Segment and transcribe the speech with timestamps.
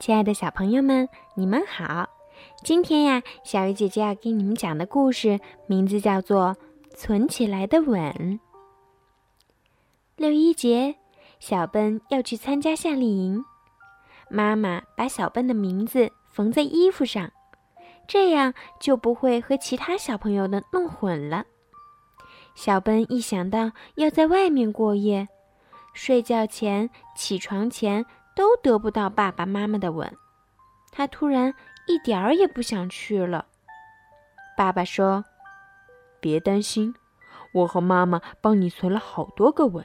[0.00, 2.08] 亲爱的小朋友们，你们好！
[2.64, 6.56] 今天呀，小鱼姐姐要给你们讲的故事名字叫做
[6.96, 8.00] 《存起来的吻》。
[10.16, 10.96] 六一节，
[11.38, 13.44] 小奔要去参加夏令营，
[14.30, 17.30] 妈妈把小奔的名字缝在衣服上，
[18.08, 21.44] 这样就不会和其他小朋友的弄混了。
[22.54, 25.28] 小奔一想到要在外面过夜，
[25.92, 28.06] 睡觉前、起床前。
[28.40, 30.16] 都得不到爸爸妈妈的吻，
[30.90, 31.54] 他突然
[31.86, 33.44] 一点儿也不想去了。
[34.56, 35.26] 爸爸说
[36.20, 36.94] ：“别担心，
[37.52, 39.84] 我和妈妈帮你存了好多个吻，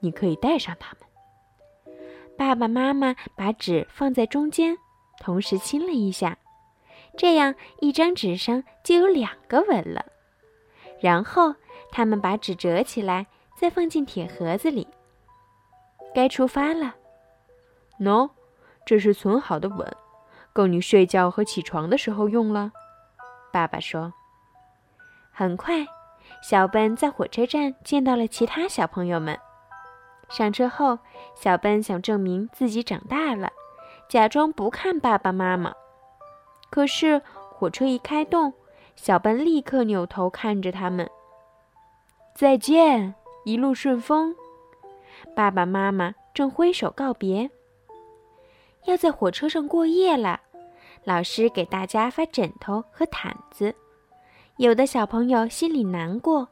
[0.00, 1.94] 你可以带上它们。”
[2.36, 4.76] 爸爸妈妈把纸放在中间，
[5.20, 6.36] 同时亲了一下，
[7.16, 10.04] 这样一张纸上就有两个吻了。
[11.00, 11.54] 然后
[11.92, 14.88] 他们把纸折起来，再放进铁盒子里。
[16.12, 16.96] 该出发了。
[18.00, 18.30] 喏，
[18.84, 19.90] 这是存好的吻，
[20.52, 22.72] 够你睡觉和起床的时候用了。
[23.52, 24.12] 爸爸说。
[25.30, 25.84] 很快，
[26.42, 29.38] 小奔在火车站见到了其他小朋友们。
[30.28, 30.98] 上车后，
[31.34, 33.50] 小奔想证明自己长大了，
[34.08, 35.72] 假装不看爸爸妈妈。
[36.70, 37.20] 可是
[37.52, 38.52] 火车一开动，
[38.96, 41.08] 小奔立刻扭头看着他们。
[42.34, 43.14] 再见，
[43.44, 44.34] 一路顺风。
[45.34, 47.50] 爸爸妈妈正挥手告别。
[48.84, 50.40] 要在火车上过夜了，
[51.04, 53.74] 老师给大家发枕头和毯子。
[54.56, 56.48] 有的小朋友心里难过，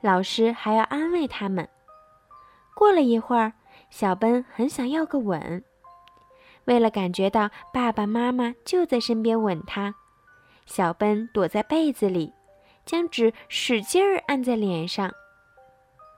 [0.00, 1.68] 老师还要安慰他们。
[2.74, 3.52] 过了一会儿，
[3.90, 5.62] 小奔很想要个吻，
[6.64, 9.94] 为了感觉到爸爸妈妈就在身边吻他，
[10.66, 12.32] 小奔躲在被子里，
[12.84, 15.10] 将纸使劲儿按在脸上。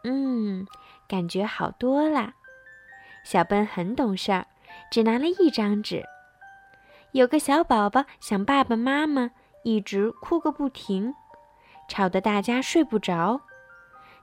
[0.04, 0.66] 嗯，
[1.06, 2.32] 感觉好多了。
[3.24, 4.46] 小奔很懂事儿。
[4.90, 6.04] 只拿了一张纸。
[7.12, 9.30] 有个小宝宝想爸爸妈妈，
[9.64, 11.14] 一直哭个不停，
[11.88, 13.40] 吵得大家睡不着。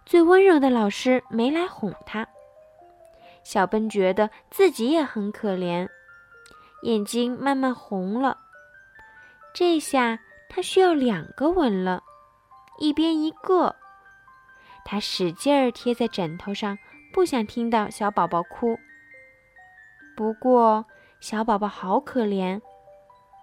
[0.05, 2.27] 最温柔的老师没来哄他。
[3.43, 5.87] 小奔觉得自己也很可怜，
[6.83, 8.37] 眼睛慢慢红了。
[9.53, 12.03] 这下他需要两个吻了，
[12.77, 13.75] 一边一个。
[14.83, 16.77] 他使劲儿贴在枕头上，
[17.11, 18.77] 不想听到小宝宝哭。
[20.15, 20.85] 不过，
[21.19, 22.61] 小宝宝好可怜，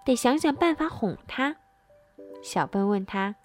[0.05, 1.55] 得想想办法哄他。
[2.41, 3.35] 小笨问他：“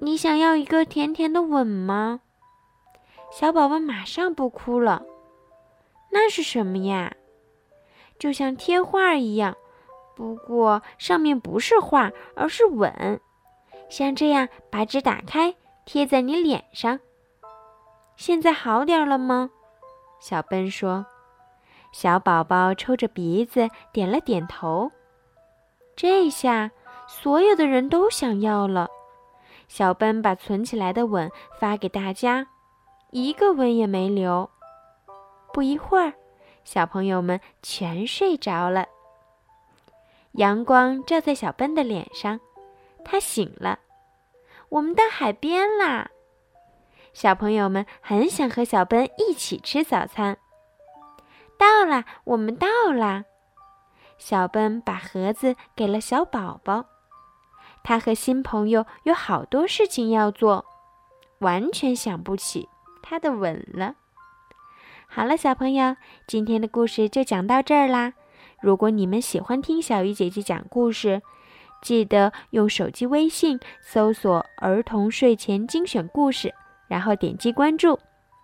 [0.00, 2.22] 你想要一个甜甜的吻吗？”
[3.30, 5.02] 小宝宝马上不哭了。
[6.10, 7.14] 那是什么呀？
[8.18, 9.56] 就像贴画一样，
[10.16, 13.20] 不过上面不是画，而是吻。
[13.88, 16.98] 像这样，把纸打开，贴在你脸上。
[18.16, 19.50] 现在好点了吗？
[20.20, 21.06] 小笨说。
[21.92, 24.90] 小宝宝抽着鼻子点了点头。
[25.96, 26.70] 这下
[27.06, 28.88] 所有的人都想要了。
[29.68, 32.46] 小奔把存起来的吻发给大家，
[33.10, 34.48] 一个吻也没留。
[35.52, 36.12] 不一会儿，
[36.64, 38.86] 小朋友们全睡着了。
[40.32, 42.40] 阳光照在小奔的脸上，
[43.04, 43.78] 他醒了。
[44.68, 46.08] 我们到海边啦！
[47.12, 50.38] 小朋友们很想和小奔一起吃早餐。
[51.60, 53.24] 到了，我们到了。
[54.16, 56.86] 小奔把盒子给了小宝宝，
[57.84, 60.64] 他和新朋友有好多事情要做，
[61.40, 62.66] 完全想不起
[63.02, 63.96] 他的吻了。
[65.06, 68.14] 好了，小朋友，今天的故事就讲到这儿啦。
[68.62, 71.20] 如果你们喜欢听小鱼姐姐讲故事，
[71.82, 76.54] 记得用手机微信搜索“儿童睡前精选故事”，
[76.88, 77.98] 然后点击关注。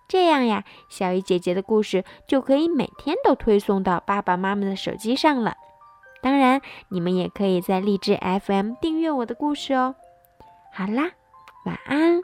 [0.08, 5.56] 这样呀，小鱼姐姐的故事就可以每天都推送到爸爸妈妈的手机上了。
[6.22, 9.94] 当然，你们也可以在荔枝 FM 订阅我的故事哦。
[10.72, 11.10] 好啦，
[11.64, 12.20] 晚安。